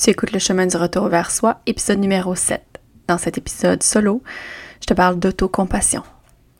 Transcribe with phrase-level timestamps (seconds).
[0.00, 2.62] Tu écoutes le chemin du retour vers soi, épisode numéro 7.
[3.08, 4.22] Dans cet épisode solo,
[4.80, 6.04] je te parle d'autocompassion.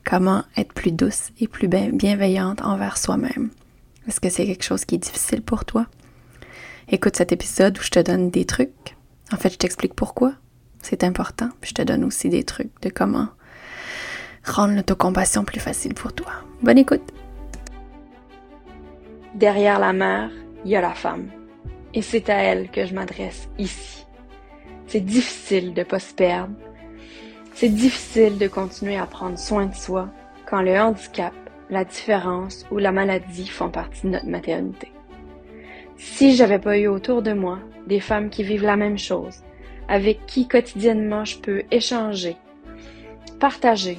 [0.05, 3.51] Comment être plus douce et plus bienveillante envers soi-même.
[4.09, 5.87] Est-ce que c'est quelque chose qui est difficile pour toi?
[6.89, 8.97] Écoute cet épisode où je te donne des trucs.
[9.33, 10.33] En fait, je t'explique pourquoi
[10.83, 11.51] c'est important.
[11.61, 13.29] Puis je te donne aussi des trucs de comment
[14.45, 16.33] rendre l'autocompassion plus facile pour toi.
[16.61, 17.13] Bonne écoute!
[19.37, 20.31] Derrière la mère,
[20.65, 21.29] il y a la femme.
[21.95, 24.07] Et c'est à elle que je m'adresse ici.
[24.87, 26.55] C'est difficile de pas se perdre.
[27.55, 30.09] C'est difficile de continuer à prendre soin de soi
[30.47, 31.35] quand le handicap,
[31.71, 34.93] la différence ou la maladie font partie de notre maternité.
[35.97, 39.43] Si j'avais pas eu autour de moi des femmes qui vivent la même chose,
[39.89, 42.37] avec qui quotidiennement je peux échanger,
[43.41, 43.99] partager,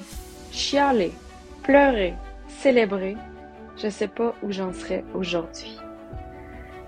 [0.51, 1.11] chialer,
[1.63, 2.13] pleurer,
[2.47, 3.17] célébrer,
[3.77, 5.77] je sais pas où j'en serais aujourd'hui.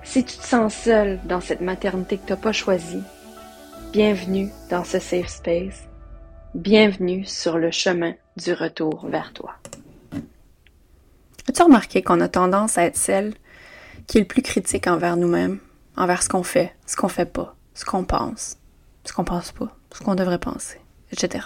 [0.04, 3.04] Si tu te sens seul dans cette maternité que tu n'as pas choisie,
[3.94, 5.84] bienvenue dans ce safe space.
[6.56, 9.54] Bienvenue sur le chemin du retour vers toi.
[11.48, 13.34] As-tu remarqué qu'on a tendance à être celle
[14.08, 15.60] qui est le plus critique envers nous-mêmes,
[15.96, 18.58] envers ce qu'on fait, ce qu'on fait pas, ce qu'on pense,
[19.06, 20.80] ce qu'on pense pas, ce qu'on devrait penser,
[21.12, 21.46] etc.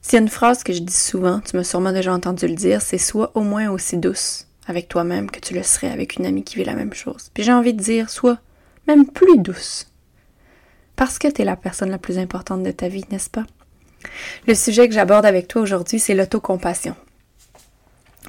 [0.00, 2.54] S'il y a une phrase que je dis souvent, tu m'as sûrement déjà entendu le
[2.54, 6.26] dire, c'est soit au moins aussi douce avec toi-même que tu le serais avec une
[6.26, 7.30] amie qui vit la même chose.
[7.34, 8.38] Puis j'ai envie de dire, sois
[8.86, 9.88] même plus douce.
[10.96, 13.44] Parce que tu es la personne la plus importante de ta vie, n'est-ce pas?
[14.46, 16.94] Le sujet que j'aborde avec toi aujourd'hui, c'est l'autocompassion.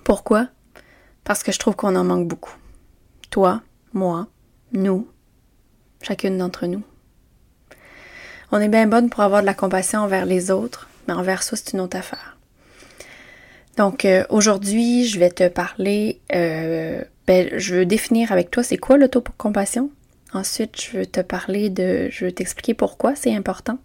[0.03, 0.47] Pourquoi?
[1.23, 2.55] Parce que je trouve qu'on en manque beaucoup.
[3.29, 3.61] Toi,
[3.93, 4.27] moi,
[4.71, 5.07] nous,
[6.01, 6.83] chacune d'entre nous.
[8.51, 11.57] On est bien bonne pour avoir de la compassion envers les autres, mais envers soi,
[11.57, 12.32] c'est une autre affaire.
[13.77, 18.77] Donc euh, aujourd'hui, je vais te parler, euh, ben, je veux définir avec toi c'est
[18.77, 19.89] quoi l'autocompassion.
[20.33, 23.77] Ensuite, je veux te parler de, je veux t'expliquer pourquoi c'est important.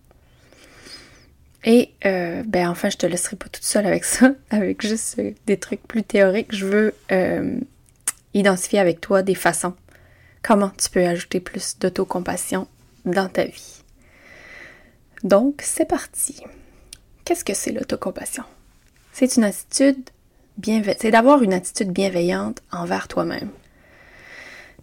[1.64, 5.56] Et euh, ben enfin, je te laisserai pas toute seule avec ça, avec juste des
[5.58, 6.54] trucs plus théoriques.
[6.54, 6.94] Je veux
[8.34, 9.74] identifier avec toi des façons
[10.42, 12.68] comment tu peux ajouter plus d'autocompassion
[13.04, 13.82] dans ta vie.
[15.24, 16.40] Donc, c'est parti.
[17.24, 18.44] Qu'est-ce que c'est l'autocompassion?
[19.18, 23.50] C'est d'avoir une attitude bienveillante envers toi-même.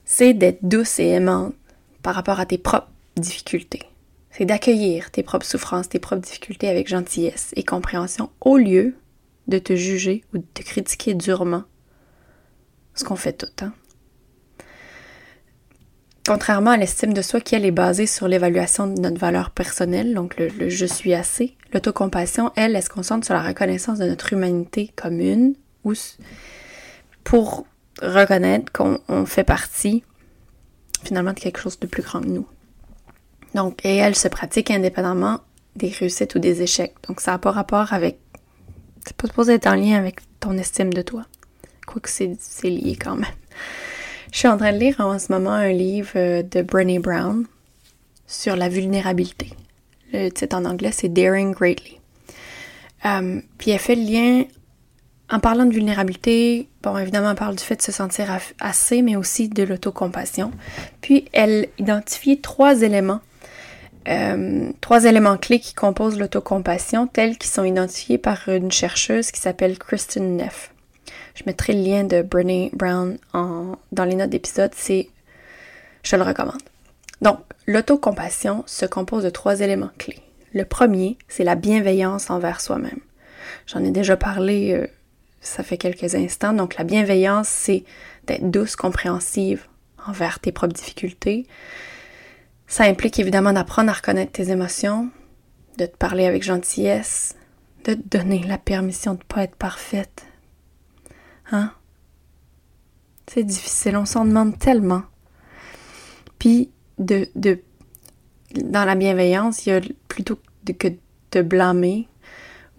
[0.03, 1.55] C'est d'être douce et aimante
[2.01, 3.83] par rapport à tes propres difficultés.
[4.31, 8.95] C'est d'accueillir tes propres souffrances, tes propres difficultés avec gentillesse et compréhension au lieu
[9.47, 11.63] de te juger ou de te critiquer durement.
[12.93, 13.71] Ce qu'on fait tout, hein?
[16.27, 20.15] Contrairement à l'estime de soi qui, elle, est basée sur l'évaluation de notre valeur personnelle,
[20.15, 24.33] donc le, je suis assez, l'autocompassion, elle, elle se concentre sur la reconnaissance de notre
[24.33, 25.53] humanité commune
[25.83, 25.93] ou
[27.23, 27.67] pour
[28.01, 30.03] reconnaître qu'on fait partie
[31.03, 32.47] finalement de quelque chose de plus grand que nous.
[33.53, 35.39] Donc, et elle se pratique indépendamment
[35.75, 36.95] des réussites ou des échecs.
[37.07, 38.19] Donc, ça n'a pas rapport avec.
[39.05, 41.25] C'est pas supposé être en lien avec ton estime de toi.
[41.85, 43.25] Quoique c'est lié quand même.
[44.35, 47.45] Je suis en train de lire en ce moment un livre euh, de Brené Brown
[48.27, 49.53] sur la vulnérabilité.
[50.11, 52.01] Le titre en anglais, c'est Daring Greatly.
[53.05, 54.43] Euh, puis elle fait le lien,
[55.31, 58.27] en parlant de vulnérabilité, bon, évidemment, elle parle du fait de se sentir
[58.59, 60.51] assez, mais aussi de l'autocompassion.
[60.99, 63.21] Puis elle identifie trois éléments,
[64.09, 69.39] euh, trois éléments clés qui composent l'autocompassion, tels qu'ils sont identifiés par une chercheuse qui
[69.39, 70.74] s'appelle Kristen Neff.
[71.35, 75.09] Je mettrai le lien de Brené Brown dans les notes d'épisode, c'est
[76.03, 76.61] je te le recommande.
[77.21, 80.21] Donc, l'autocompassion se compose de trois éléments clés.
[80.53, 82.99] Le premier, c'est la bienveillance envers soi-même.
[83.67, 84.87] J'en ai déjà parlé, euh,
[85.41, 86.53] ça fait quelques instants.
[86.53, 87.83] Donc, la bienveillance, c'est
[88.27, 89.67] d'être douce, compréhensive
[90.07, 91.47] envers tes propres difficultés.
[92.67, 95.09] Ça implique évidemment d'apprendre à reconnaître tes émotions,
[95.77, 97.35] de te parler avec gentillesse,
[97.83, 100.25] de te donner la permission de ne pas être parfaite,
[101.51, 101.71] Hein?
[103.27, 105.03] C'est difficile, on s'en demande tellement.
[106.39, 107.59] Puis, de, de,
[108.55, 110.39] dans la bienveillance, il y a plutôt
[110.77, 110.97] que de
[111.31, 112.07] te blâmer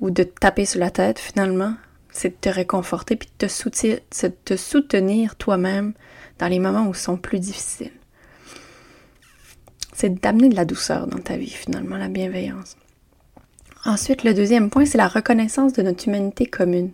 [0.01, 1.75] ou de te taper sur la tête, finalement,
[2.11, 5.93] c'est de te réconforter puis de te soutenir, de te soutenir toi-même
[6.39, 7.93] dans les moments où ils sont plus difficiles.
[9.93, 12.77] C'est d'amener de la douceur dans ta vie, finalement, la bienveillance.
[13.85, 16.91] Ensuite, le deuxième point, c'est la reconnaissance de notre humanité commune.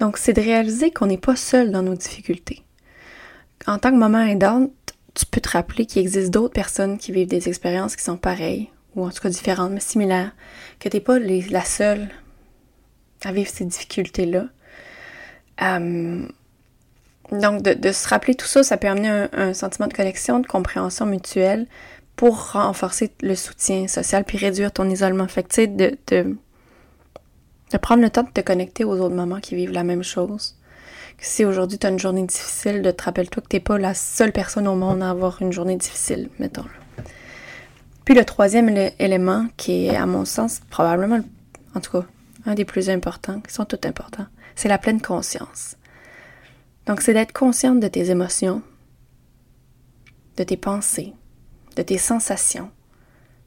[0.00, 2.62] Donc, c'est de réaliser qu'on n'est pas seul dans nos difficultés.
[3.66, 4.72] En tant que maman aidante,
[5.14, 8.70] tu peux te rappeler qu'il existe d'autres personnes qui vivent des expériences qui sont pareilles,
[8.96, 10.32] ou en tout cas différentes, mais similaires,
[10.80, 12.08] que tu n'es pas la seule
[13.24, 14.46] à vivre ces difficultés-là.
[15.62, 16.26] Euh,
[17.32, 21.06] donc, de, se rappeler tout ça, ça peut amener un, sentiment de connexion, de compréhension
[21.06, 21.66] mutuelle,
[22.16, 25.26] pour renforcer le soutien social puis réduire ton isolement.
[25.26, 26.36] Fait que, de, de,
[27.74, 30.54] de prendre le temps de te connecter aux autres mamans qui vivent la même chose.
[31.18, 34.30] Si aujourd'hui tu as une journée difficile, de te rappeler-toi que t'es pas la seule
[34.30, 36.66] personne au monde à avoir une journée difficile, mettons.
[38.04, 38.68] Puis le troisième
[39.00, 41.18] élément, qui est à mon sens probablement,
[41.74, 42.06] en tout cas,
[42.46, 45.76] un des plus importants, qui sont tous importants, c'est la pleine conscience.
[46.86, 48.62] Donc c'est d'être consciente de tes émotions,
[50.36, 51.12] de tes pensées,
[51.74, 52.70] de tes sensations,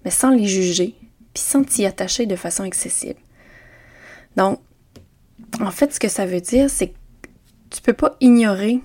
[0.04, 0.96] mais sans les juger,
[1.34, 3.16] puis sans t'y attacher de façon excessive.
[4.38, 4.60] Donc,
[5.60, 6.96] en fait, ce que ça veut dire, c'est que
[7.72, 8.80] tu peux pas ignorer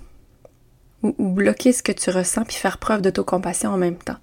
[1.03, 4.17] ou, bloquer ce que tu ressens puis faire preuve d'autocompassion en même temps.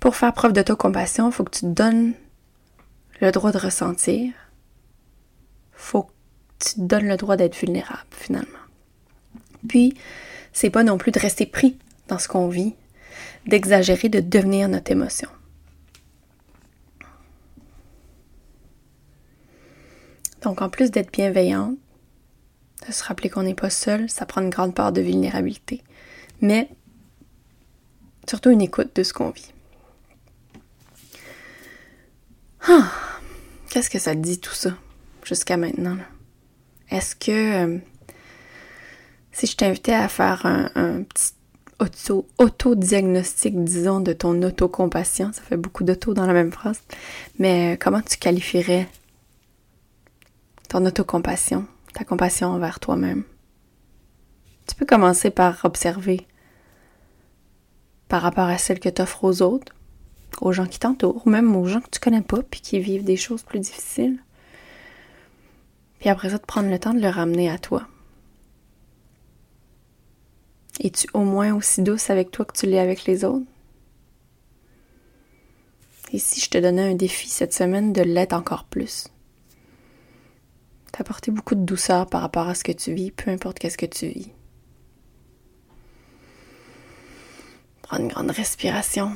[0.00, 2.12] Pour faire preuve d'autocompassion, il faut que tu donnes
[3.20, 4.32] le droit de ressentir.
[5.72, 6.12] faut que
[6.60, 8.46] tu te donnes le droit d'être vulnérable, finalement.
[9.68, 9.94] Puis,
[10.52, 12.74] c'est pas non plus de rester pris dans ce qu'on vit,
[13.46, 15.28] d'exagérer, de devenir notre émotion.
[20.48, 21.76] Donc, en plus d'être bienveillante,
[22.86, 25.82] de se rappeler qu'on n'est pas seul, ça prend une grande part de vulnérabilité.
[26.40, 26.70] Mais
[28.26, 29.52] surtout une écoute de ce qu'on vit.
[32.66, 32.90] Ah,
[33.68, 34.70] qu'est-ce que ça dit tout ça
[35.22, 35.98] jusqu'à maintenant?
[36.90, 37.78] Est-ce que euh,
[39.32, 41.34] si je t'invitais à faire un, petit
[42.38, 46.80] auto-diagnostic, disons, de ton autocompassion, ça fait beaucoup d'auto dans la même phrase,
[47.38, 48.88] mais euh, comment tu qualifierais
[50.68, 53.24] ton autocompassion, ta compassion envers toi-même?
[54.66, 56.26] Tu peux commencer par observer
[58.08, 59.74] par rapport à celle que tu offres aux autres,
[60.40, 63.16] aux gens qui t'entourent, même aux gens que tu connais pas puis qui vivent des
[63.16, 64.18] choses plus difficiles.
[66.00, 67.86] Puis après ça, de prendre le temps de le ramener à toi.
[70.80, 73.46] Es-tu au moins aussi douce avec toi que tu l'es avec les autres?
[76.12, 79.08] Et si je te donnais un défi cette semaine de l'être encore plus?
[80.98, 83.86] T'apporter beaucoup de douceur par rapport à ce que tu vis, peu importe qu'est-ce que
[83.86, 84.32] tu vis.
[87.82, 89.12] Prends une grande respiration.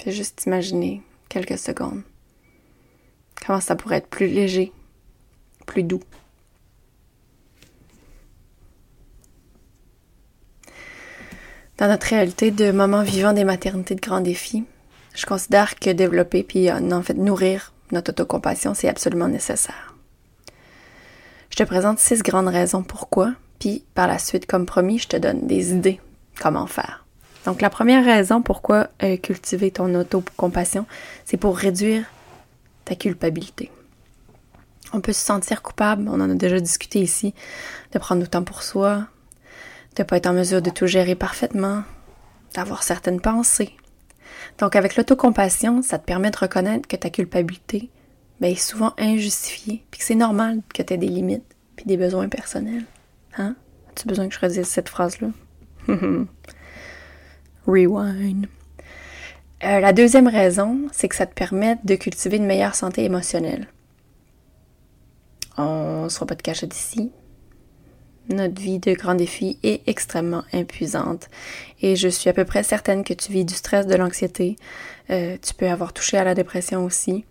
[0.00, 2.02] Fais juste imaginer quelques secondes
[3.46, 4.72] comment ça pourrait être plus léger,
[5.66, 6.02] plus doux.
[11.78, 14.64] Dans notre réalité de moment vivant des maternités de grands défis,
[15.14, 19.94] je considère que développer puis euh, en fait nourrir notre autocompassion, c'est absolument nécessaire.
[21.50, 25.16] Je te présente six grandes raisons pourquoi, puis par la suite, comme promis, je te
[25.16, 26.00] donne des idées
[26.40, 27.04] comment faire.
[27.44, 30.86] Donc la première raison pourquoi euh, cultiver ton autocompassion,
[31.24, 32.04] c'est pour réduire
[32.84, 33.70] ta culpabilité.
[34.92, 37.34] On peut se sentir coupable, on en a déjà discuté ici,
[37.92, 39.06] de prendre du temps pour soi,
[39.96, 41.82] de pas être en mesure de tout gérer parfaitement,
[42.54, 43.74] d'avoir certaines pensées.
[44.62, 47.90] Donc avec l'autocompassion, ça te permet de reconnaître que ta culpabilité
[48.40, 51.96] ben, est souvent injustifiée, puis que c'est normal que tu aies des limites, puis des
[51.96, 52.84] besoins personnels.
[53.36, 53.56] Hein?
[53.88, 55.30] As-tu besoin que je redise cette phrase-là?
[57.66, 58.46] Rewind.
[59.64, 63.66] Euh, la deuxième raison, c'est que ça te permet de cultiver une meilleure santé émotionnelle.
[65.58, 67.10] On ne sera pas de cacher d'ici
[68.28, 71.28] notre vie de grand défi est extrêmement épuisante.
[71.80, 74.56] Et je suis à peu près certaine que tu vis du stress, de l'anxiété.
[75.10, 77.24] Euh, tu peux avoir touché à la dépression aussi.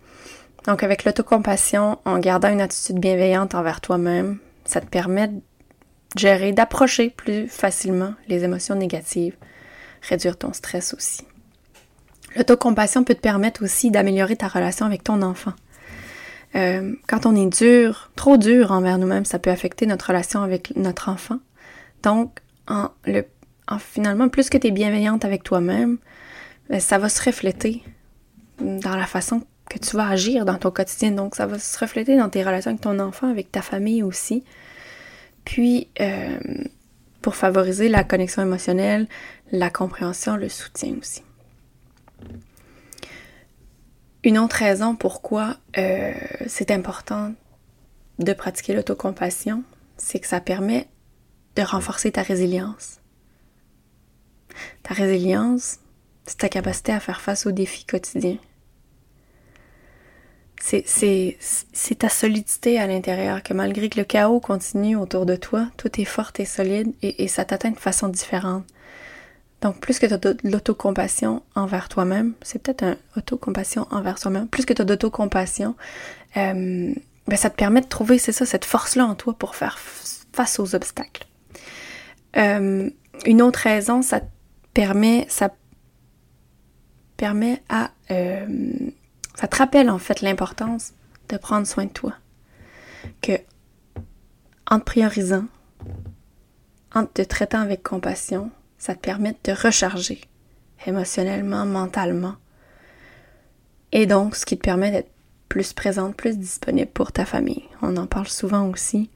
[0.66, 5.40] Donc avec l'autocompassion, en gardant une attitude bienveillante envers toi-même, ça te permet de
[6.16, 9.36] gérer, d'approcher plus facilement les émotions négatives,
[10.02, 11.22] réduire ton stress aussi.
[12.36, 15.52] L'autocompassion peut te permettre aussi d'améliorer ta relation avec ton enfant.
[16.54, 20.74] Euh, quand on est dur, trop dur envers nous-mêmes, ça peut affecter notre relation avec
[20.76, 21.38] notre enfant.
[22.02, 23.24] Donc, en, le,
[23.68, 25.98] en finalement, plus que tu es bienveillante avec toi-même,
[26.68, 27.82] ben, ça va se refléter
[28.58, 31.12] dans la façon que tu vas agir dans ton quotidien.
[31.12, 34.44] Donc, ça va se refléter dans tes relations avec ton enfant, avec ta famille aussi.
[35.44, 36.38] Puis, euh,
[37.22, 39.06] pour favoriser la connexion émotionnelle,
[39.50, 41.22] la compréhension, le soutien aussi.
[44.24, 46.12] Une autre raison pourquoi euh,
[46.46, 47.32] c'est important
[48.18, 49.64] de pratiquer l'autocompassion,
[49.96, 50.86] c'est que ça permet
[51.56, 53.00] de renforcer ta résilience.
[54.84, 55.80] Ta résilience,
[56.24, 58.38] c'est ta capacité à faire face aux défis quotidiens.
[60.60, 66.00] C'est ta solidité à l'intérieur, que malgré que le chaos continue autour de toi, tout
[66.00, 68.64] est fort et solide et, et ça t'atteint de façon différente.
[69.62, 74.48] Donc, plus que tu as de l'autocompassion envers toi-même, c'est peut-être un autocompassion envers soi-même,
[74.48, 75.76] plus que tu as d'autocompassion,
[76.36, 76.92] euh,
[77.28, 80.58] ben, ça te permet de trouver, c'est ça, cette force-là en toi pour faire face
[80.58, 81.26] aux obstacles.
[82.36, 82.90] Euh,
[83.24, 84.20] une autre raison, ça
[84.74, 85.54] permet, ça
[87.16, 87.90] permet à...
[88.10, 88.46] Euh,
[89.36, 90.92] ça te rappelle en fait l'importance
[91.28, 92.14] de prendre soin de toi.
[93.20, 93.32] Que
[94.68, 95.44] en te priorisant,
[96.94, 98.50] en te traitant avec compassion,
[98.82, 100.22] ça te permet de te recharger
[100.88, 102.34] émotionnellement, mentalement.
[103.92, 105.12] Et donc, ce qui te permet d'être
[105.48, 107.62] plus présente, plus disponible pour ta famille.
[107.80, 109.08] On en parle souvent aussi.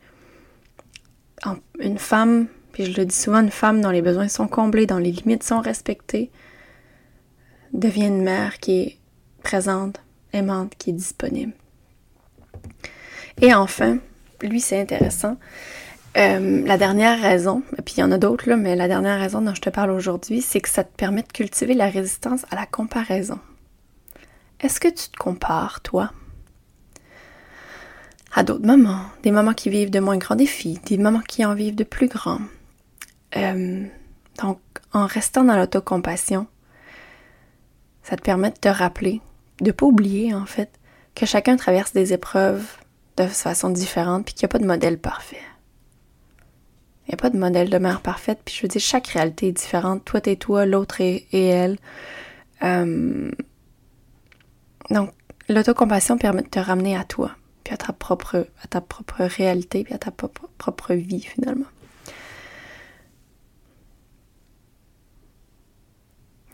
[1.80, 4.98] Une femme, puis je le dis souvent, une femme dont les besoins sont comblés, dont
[4.98, 6.30] les limites sont respectées,
[7.72, 8.98] devient une mère qui est
[9.42, 10.00] présente,
[10.32, 11.54] aimante, qui est disponible.
[13.40, 13.98] Et enfin,
[14.42, 15.38] lui c'est intéressant,
[16.16, 19.20] euh, la dernière raison, et puis il y en a d'autres là, mais la dernière
[19.20, 22.46] raison dont je te parle aujourd'hui, c'est que ça te permet de cultiver la résistance
[22.50, 23.38] à la comparaison.
[24.60, 26.10] Est-ce que tu te compares, toi,
[28.34, 31.54] à d'autres mamans, des mamans qui vivent de moins grands défis, des mamans qui en
[31.54, 32.40] vivent de plus grands?
[33.36, 33.84] Euh,
[34.42, 34.60] donc,
[34.92, 36.46] en restant dans l'autocompassion,
[38.02, 39.20] ça te permet de te rappeler,
[39.60, 40.70] de pas oublier en fait,
[41.14, 42.66] que chacun traverse des épreuves
[43.16, 45.40] de façon différente, puis qu'il n'y a pas de modèle parfait.
[47.06, 48.40] Il n'y a pas de modèle de mère parfaite.
[48.44, 50.04] Puis je veux dire, chaque réalité est différente.
[50.04, 51.78] Toi, t'es toi, l'autre est, elle.
[52.62, 53.30] Euh,
[54.90, 55.12] donc,
[55.48, 57.30] l'autocompassion permet de te ramener à toi,
[57.62, 61.66] puis à ta propre, à ta propre réalité, puis à ta propre, propre vie finalement.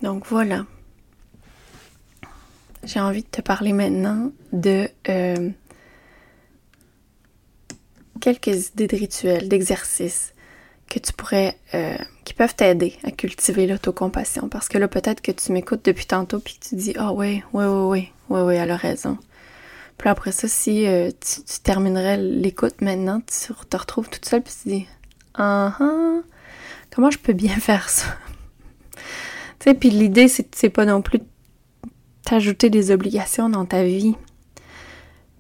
[0.03, 0.67] Donc voilà.
[2.85, 5.51] J'ai envie de te parler maintenant de euh,
[8.21, 10.35] quelques idées de rituels, d'exercices
[10.89, 14.49] que tu pourrais, euh, qui peuvent t'aider à cultiver l'autocompassion.
[14.49, 17.65] Parce que là, peut-être que tu m'écoutes depuis tantôt puis tu dis, ah oui, oui,
[17.65, 19.19] oui, oui, oui, oui, elle a raison.
[19.99, 24.53] Puis après ça, si euh, tu, terminerais l'écoute maintenant, tu te retrouves toute seule puis
[24.63, 24.87] tu dis,
[25.35, 26.21] ah ah,
[26.95, 28.07] comment je peux bien faire ça?
[29.61, 31.21] tu sais, puis l'idée, c'est pas non plus
[32.25, 34.17] t'ajouter des obligations dans ta vie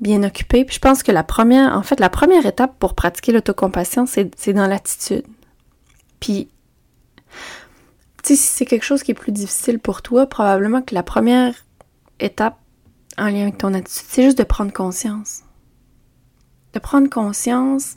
[0.02, 0.64] bien occupée.
[0.64, 4.52] Puis je pense que la première, en fait, la première étape pour pratiquer l'autocompassion, c'est
[4.52, 5.25] dans l'attitude.
[6.21, 6.49] Puis,
[8.23, 11.54] si c'est quelque chose qui est plus difficile pour toi, probablement que la première
[12.21, 12.59] étape
[13.18, 15.42] en lien avec ton attitude, c'est juste de prendre conscience.
[16.75, 17.97] De prendre conscience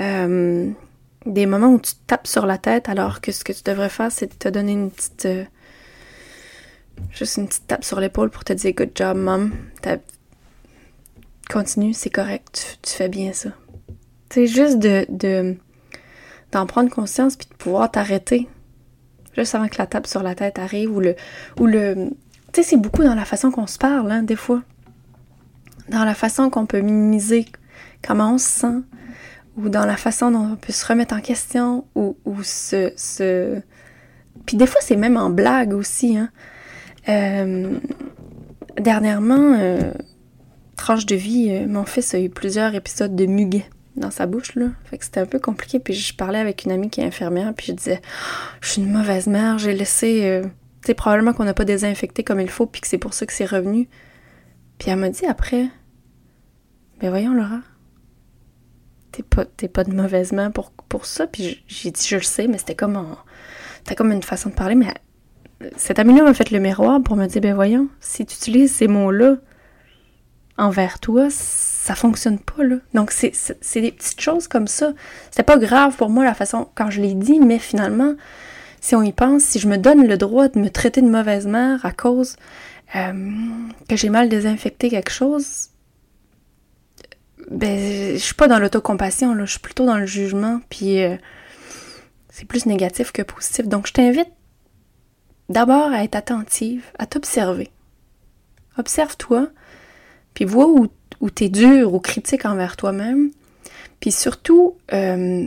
[0.00, 0.70] euh,
[1.24, 3.88] des moments où tu te tapes sur la tête alors que ce que tu devrais
[3.88, 5.26] faire, c'est de te donner une petite...
[5.26, 5.44] Euh,
[7.10, 9.52] juste une petite tape sur l'épaule pour te dire good job, mom.
[11.50, 13.50] Continue, c'est correct, tu, fais bien ça.
[14.30, 15.56] C'est juste de, de
[16.52, 18.48] d'en prendre conscience puis de pouvoir t'arrêter.
[19.36, 21.14] Juste avant que la tape sur la tête arrive ou le
[21.60, 22.10] ou le
[22.52, 24.62] tu sais c'est beaucoup dans la façon qu'on se parle hein, des fois.
[25.88, 27.46] Dans la façon qu'on peut minimiser
[28.04, 28.82] comment on se sent
[29.56, 33.60] ou dans la façon dont on peut se remettre en question ou, ou se, se...
[34.44, 36.30] puis des fois c'est même en blague aussi hein.
[37.08, 37.78] Euh,
[38.80, 39.92] dernièrement euh,
[40.76, 44.52] tranche de vie euh, mon fils a eu plusieurs épisodes de muguet dans sa bouche.
[44.84, 45.80] Fait que c'était un peu compliqué.
[45.80, 48.02] Puis je parlais avec une amie qui est infirmière, puis je disais,
[48.60, 50.24] je suis une mauvaise mère, j'ai laissé.
[50.24, 53.14] Euh, tu sais, probablement qu'on n'a pas désinfecté comme il faut, puis que c'est pour
[53.14, 53.88] ça que c'est revenu.
[54.78, 55.66] Puis elle m'a dit après,
[57.00, 57.60] ben voyons, Laura,
[59.12, 61.26] t'es pas, t'es pas de mauvaise mère pour, pour ça.
[61.26, 63.16] Puis j'ai dit, je le sais, mais c'était comme,
[63.96, 64.74] comme une façon de parler.
[64.74, 64.92] Mais
[65.76, 68.88] cette amie-là m'a fait le miroir pour me dire, ben voyons, si tu utilises ces
[68.88, 69.36] mots-là
[70.58, 72.76] envers toi, ça fonctionne pas, là.
[72.94, 74.92] Donc, c'est des petites choses comme ça.
[75.30, 78.14] C'était pas grave pour moi la façon quand je l'ai dit, mais finalement,
[78.80, 81.46] si on y pense, si je me donne le droit de me traiter de mauvaise
[81.46, 82.36] mère à cause
[82.94, 83.12] euh,
[83.88, 85.68] que j'ai mal désinfecté quelque chose,
[87.50, 89.44] ben, je suis pas dans l'autocompassion, là.
[89.44, 91.16] Je suis plutôt dans le jugement, puis euh,
[92.30, 93.68] c'est plus négatif que positif.
[93.68, 94.30] Donc, je t'invite
[95.48, 97.70] d'abord à être attentive, à t'observer.
[98.78, 99.48] Observe-toi,
[100.36, 100.86] puis vois où
[101.20, 103.30] où tu es dur ou critique envers toi-même.
[104.00, 105.46] Puis surtout, euh,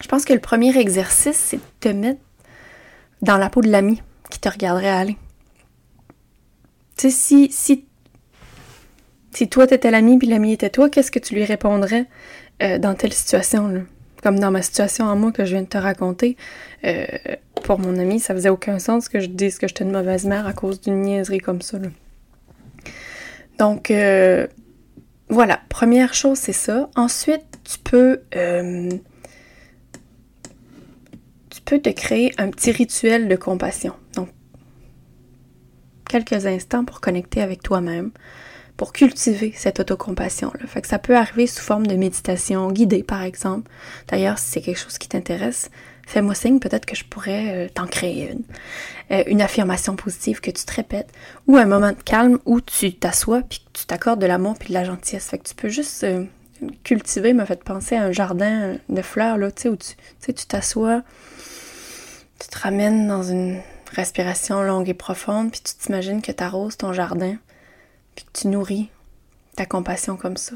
[0.00, 2.20] je pense que le premier exercice, c'est de te mettre
[3.22, 5.16] dans la peau de l'ami qui te regarderait aller.
[6.96, 7.86] Tu sais, si, si,
[9.32, 12.06] si toi t'étais l'ami puis l'ami était toi, qu'est-ce que tu lui répondrais
[12.62, 13.80] euh, dans telle situation là?
[14.22, 16.36] Comme dans ma situation en moi que je viens de te raconter,
[16.84, 17.06] euh,
[17.64, 20.46] pour mon ami, ça faisait aucun sens que je dise que j'étais une mauvaise mère
[20.46, 21.80] à cause d'une niaiserie comme ça.
[21.80, 21.88] Là.
[23.58, 23.90] Donc,
[25.32, 26.90] voilà, première chose, c'est ça.
[26.94, 28.90] Ensuite, tu peux, euh,
[31.48, 33.94] tu peux te créer un petit rituel de compassion.
[34.14, 34.28] Donc,
[36.06, 38.10] quelques instants pour connecter avec toi-même,
[38.76, 40.66] pour cultiver cette autocompassion-là.
[40.66, 43.70] Fait que ça peut arriver sous forme de méditation guidée, par exemple.
[44.08, 45.70] D'ailleurs, si c'est quelque chose qui t'intéresse,
[46.06, 48.42] fais-moi signe, peut-être que je pourrais euh, t'en créer une.
[49.10, 51.10] Euh, une affirmation positive que tu te répètes,
[51.46, 54.74] ou un moment de calme où tu t'assois puis tu t'accordes de l'amour puis de
[54.74, 55.28] la gentillesse.
[55.28, 56.24] Fait que tu peux juste euh,
[56.84, 61.02] cultiver, m'a fait penser à un jardin de fleurs, là, tu sais, où tu t'assois,
[62.38, 63.60] tu te ramènes dans une
[63.92, 67.36] respiration longue et profonde, puis tu t'imagines que tu arroses ton jardin,
[68.14, 68.88] puis que tu nourris
[69.56, 70.54] ta compassion comme ça.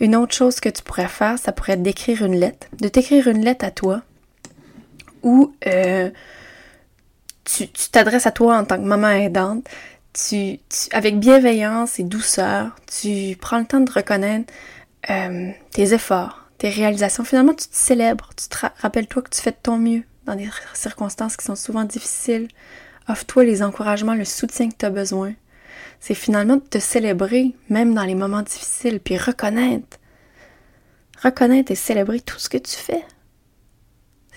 [0.00, 3.28] Une autre chose que tu pourrais faire, ça pourrait être d'écrire une lettre, de t'écrire
[3.28, 4.02] une lettre à toi,
[5.22, 6.10] où euh,
[7.44, 9.66] tu t'adresses à toi en tant que maman aidante,
[10.12, 10.58] tu,
[10.92, 14.52] avec bienveillance et douceur, tu prends le temps de reconnaître
[15.10, 17.24] euh, tes efforts, tes réalisations.
[17.24, 20.48] Finalement, tu te célèbres, tu te rappelles-toi que tu fais de ton mieux dans des
[20.74, 22.48] circonstances qui sont souvent difficiles.
[23.08, 25.34] Offre-toi les encouragements, le soutien que tu as besoin
[26.00, 29.98] c'est finalement de te célébrer, même dans les moments difficiles, puis reconnaître.
[31.22, 33.04] Reconnaître et célébrer tout ce que tu fais.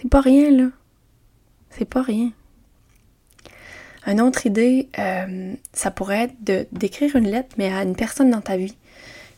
[0.01, 0.69] C'est pas rien, là.
[1.69, 2.31] C'est pas rien.
[4.07, 8.41] Une autre idée, euh, ça pourrait être d'écrire une lettre, mais à une personne dans
[8.41, 8.75] ta vie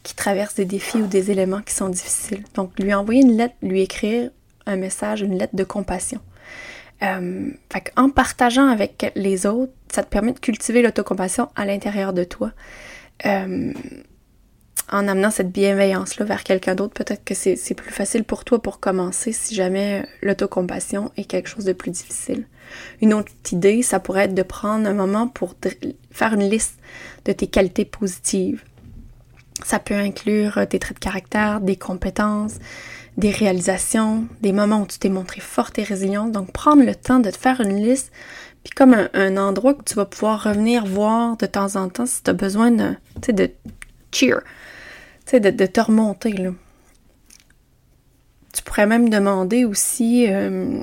[0.03, 2.43] qui traverse des défis ou des éléments qui sont difficiles.
[2.55, 4.32] Donc, lui envoyer une lettre, lui écrire
[4.65, 6.22] un message, une lettre de compassion.
[7.01, 7.51] Euh,
[7.98, 12.51] en partageant avec les autres, ça te permet de cultiver l'autocompassion à l'intérieur de toi.
[13.25, 13.74] Euh,
[14.92, 18.80] en amenant cette bienveillance-là vers quelqu'un d'autre, peut-être que c'est plus facile pour toi pour
[18.80, 22.46] commencer si jamais l'autocompassion est quelque chose de plus difficile.
[23.02, 25.56] Une autre idée, ça pourrait être de prendre un moment pour
[26.12, 26.78] faire une liste
[27.25, 28.63] de tes qualités positives.
[29.63, 32.56] Ça peut inclure tes traits de caractère, des compétences,
[33.18, 36.32] des réalisations, des moments où tu t'es montré forte et résiliente.
[36.32, 38.12] Donc, prendre le temps de te faire une liste,
[38.63, 42.24] puis comme un, endroit que tu vas pouvoir revenir voir de temps en temps si
[42.24, 42.96] tu as besoin de,
[43.28, 43.52] de
[44.12, 44.42] cheer,
[45.32, 46.34] de, de te remonter.
[46.34, 46.51] Là.
[48.53, 50.82] Tu pourrais même demander aussi euh,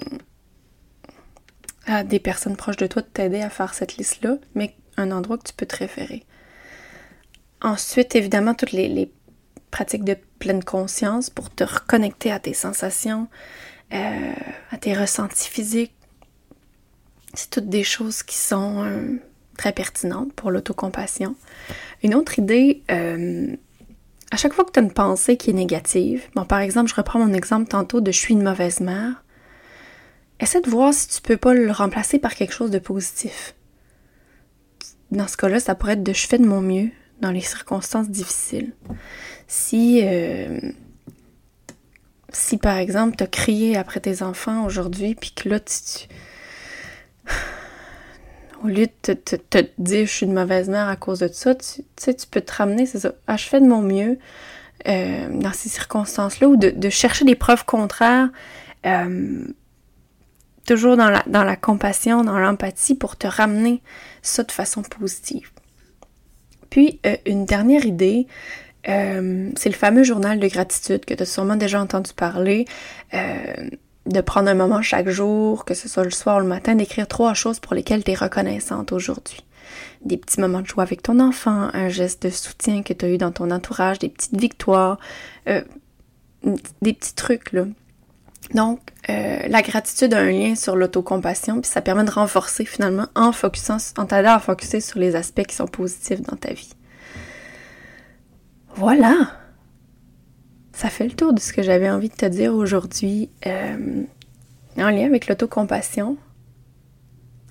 [1.87, 5.38] à des personnes proches de toi de t'aider à faire cette liste-là, mais un endroit
[5.38, 6.25] que tu peux te référer.
[7.62, 9.12] Ensuite, évidemment, toutes les, les
[9.70, 13.29] pratique de pleine conscience pour te reconnecter à tes sensations,
[13.92, 14.33] euh,
[14.70, 15.94] à tes ressentis physiques.
[17.35, 19.20] C'est toutes des choses qui sont euh,
[19.57, 21.37] très pertinentes pour l'autocompassion.
[22.03, 22.83] Une autre idée,
[24.31, 26.95] à chaque fois que tu as une pensée qui est négative, bon par exemple, je
[26.95, 29.25] reprends mon exemple tantôt de je suis une mauvaise mère,
[30.38, 33.55] essaie de voir si tu peux pas le remplacer par quelque chose de positif.
[35.11, 36.90] Dans ce cas-là, ça pourrait être de je fais de mon mieux
[37.21, 38.73] dans les circonstances difficiles
[39.51, 40.61] si, euh,
[42.33, 46.07] si par exemple, tu as crié après tes enfants aujourd'hui, puis que là, tu,
[48.62, 51.83] au lieu de te, dire je suis une mauvaise mère à cause de ça, tu,
[51.96, 53.12] sais, tu peux te ramener, c'est ça.
[53.27, 54.18] Ah, je fais de mon mieux
[54.88, 58.29] euh, dans ces circonstances-là, ou de, chercher des preuves contraires,
[58.87, 59.44] euh,
[60.66, 63.83] toujours dans la, dans la compassion, dans l'empathie, pour te ramener
[64.23, 65.51] ça de façon positive.
[66.68, 68.29] Puis, une dernière idée,
[68.88, 72.64] euh, c'est le fameux journal de gratitude que tu as sûrement déjà entendu parler.
[74.11, 76.75] Euh, de prendre un moment chaque jour, que ce soit le soir ou le matin,
[76.75, 79.44] d'écrire trois choses pour lesquelles tu es reconnaissante aujourd'hui.
[80.05, 83.09] Des petits moments de joie avec ton enfant, un geste de soutien que tu as
[83.09, 84.99] eu dans ton entourage, des petites victoires,
[85.49, 85.62] euh,
[86.83, 87.64] des petits trucs là.
[88.55, 93.33] Donc, la gratitude a un lien sur l'autocompassion, puis ça permet de renforcer finalement en
[93.33, 96.73] focusant, en t'aidant à focuser sur les aspects qui sont positifs dans ta vie.
[98.75, 99.39] Voilà!
[100.72, 104.04] Ça fait le tour de ce que j'avais envie de te dire aujourd'hui euh,
[104.76, 106.16] en lien avec l'autocompassion.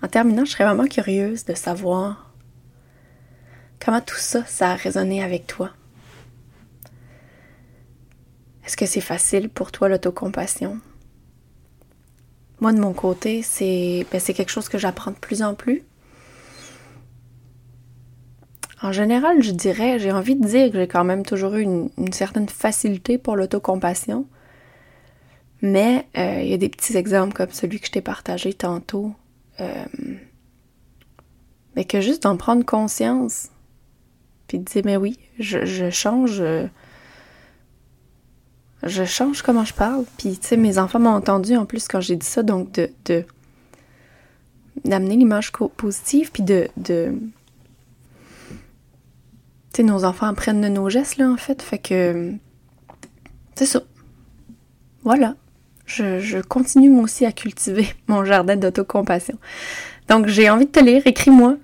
[0.02, 2.34] En terminant, je serais vraiment curieuse de savoir
[3.84, 5.72] comment tout ça, ça a résonné avec toi.
[8.66, 10.80] Est-ce que c'est facile pour toi l'autocompassion?
[12.62, 15.84] Moi, de mon côté, c'est ben, quelque chose que j'apprends de plus en plus.
[18.82, 21.90] En général, je dirais, j'ai envie de dire que j'ai quand même toujours eu une,
[22.14, 24.26] certaine facilité pour l'autocompassion.
[25.62, 29.14] Mais euh, il y a des petits exemples comme celui que je t'ai partagé tantôt.
[29.60, 29.84] Euh,
[31.76, 33.50] mais que juste d'en prendre conscience,
[34.48, 36.42] puis de dire, mais oui, je, change.
[38.84, 40.06] je change comment je parle.
[40.18, 43.26] Puis, tu sais, mes enfants m'ont entendu en plus quand j'ai dit ça, donc de.
[44.86, 47.14] d'amener l'image positive, puis de, de
[49.82, 51.62] sais, nos enfants apprennent de nos gestes, là, en fait.
[51.62, 52.34] Fait que.
[53.56, 53.82] C'est ça.
[55.04, 55.36] Voilà.
[55.86, 59.38] Je, continue, moi aussi, à cultiver mon jardin d'autocompassion.
[60.08, 61.02] Donc, j'ai envie de te lire.
[61.06, 61.58] Écris-moi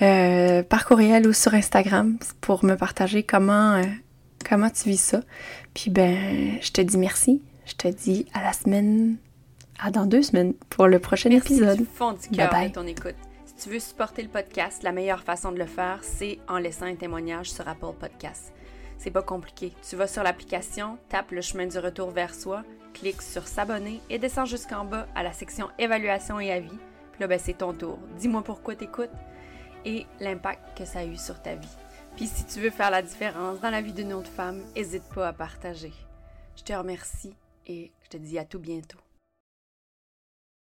[0.00, 3.82] euh, par courriel ou sur Instagram pour me partager comment, euh,
[4.48, 5.20] comment tu vis ça.
[5.74, 7.42] Puis, ben, je te dis merci.
[7.66, 9.16] Je te dis à la semaine
[9.78, 11.78] À dans deux semaines pour le prochain Merci épisode.
[11.78, 12.68] du fond du cœur Bye bye.
[12.70, 13.14] de ton écoute.
[13.62, 16.96] Tu veux supporter le podcast, la meilleure façon de le faire, c'est en laissant un
[16.96, 18.52] témoignage sur Apple Podcasts.
[18.98, 19.72] C'est pas compliqué.
[19.88, 24.18] Tu vas sur l'application, tapes le chemin du retour vers soi, cliques sur s'abonner et
[24.18, 26.76] descends jusqu'en bas à la section évaluation et avis.
[27.12, 28.00] Puis là, ben, c'est ton tour.
[28.18, 29.10] Dis-moi pourquoi t'écoutes
[29.84, 31.76] et l'impact que ça a eu sur ta vie.
[32.16, 35.28] Puis si tu veux faire la différence dans la vie d'une autre femme, n'hésite pas
[35.28, 35.92] à partager.
[36.56, 37.36] Je te remercie
[37.68, 39.01] et je te dis à tout bientôt.